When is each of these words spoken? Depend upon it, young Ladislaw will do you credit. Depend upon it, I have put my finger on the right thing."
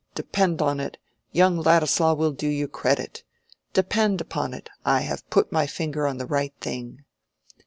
Depend 0.15 0.59
upon 0.59 0.79
it, 0.79 0.97
young 1.31 1.57
Ladislaw 1.57 2.15
will 2.15 2.31
do 2.31 2.47
you 2.47 2.67
credit. 2.67 3.23
Depend 3.73 4.19
upon 4.19 4.51
it, 4.51 4.67
I 4.83 5.01
have 5.01 5.29
put 5.29 5.51
my 5.51 5.67
finger 5.67 6.07
on 6.07 6.17
the 6.17 6.25
right 6.25 6.55
thing." 6.59 7.05